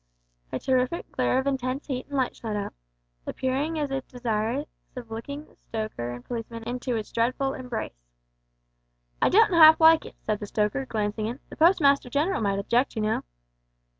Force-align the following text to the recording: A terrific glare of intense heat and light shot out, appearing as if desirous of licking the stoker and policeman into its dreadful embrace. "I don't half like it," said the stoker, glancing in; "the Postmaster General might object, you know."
A 0.51 0.57
terrific 0.57 1.11
glare 1.11 1.37
of 1.37 1.45
intense 1.45 1.85
heat 1.85 2.07
and 2.07 2.17
light 2.17 2.35
shot 2.35 2.55
out, 2.55 2.73
appearing 3.27 3.77
as 3.77 3.91
if 3.91 4.07
desirous 4.07 4.65
of 4.95 5.11
licking 5.11 5.45
the 5.45 5.55
stoker 5.55 6.09
and 6.09 6.25
policeman 6.25 6.63
into 6.63 6.95
its 6.95 7.11
dreadful 7.11 7.53
embrace. 7.53 8.07
"I 9.21 9.29
don't 9.29 9.53
half 9.53 9.79
like 9.79 10.07
it," 10.07 10.15
said 10.25 10.39
the 10.39 10.47
stoker, 10.47 10.87
glancing 10.87 11.27
in; 11.27 11.39
"the 11.49 11.55
Postmaster 11.55 12.09
General 12.09 12.41
might 12.41 12.57
object, 12.57 12.95
you 12.95 13.03
know." 13.03 13.23